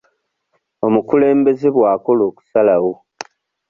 Obukulembeze 0.85 1.67
bwakola 1.75 2.21
okusalawo. 2.29 2.91